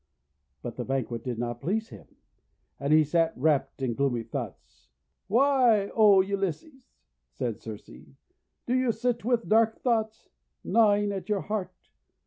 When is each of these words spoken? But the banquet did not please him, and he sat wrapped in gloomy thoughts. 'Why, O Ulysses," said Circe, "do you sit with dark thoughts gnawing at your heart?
But 0.63 0.77
the 0.77 0.83
banquet 0.83 1.23
did 1.23 1.37
not 1.37 1.61
please 1.61 1.89
him, 1.89 2.07
and 2.79 2.91
he 2.91 3.03
sat 3.03 3.33
wrapped 3.37 3.83
in 3.83 3.93
gloomy 3.93 4.23
thoughts. 4.23 4.89
'Why, 5.27 5.89
O 5.93 6.21
Ulysses," 6.21 6.89
said 7.29 7.59
Circe, 7.61 7.85
"do 7.85 8.73
you 8.73 8.91
sit 8.93 9.23
with 9.23 9.47
dark 9.47 9.77
thoughts 9.83 10.27
gnawing 10.63 11.11
at 11.11 11.29
your 11.29 11.41
heart? 11.41 11.91